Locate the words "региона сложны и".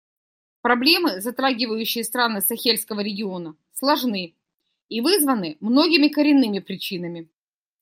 3.01-4.99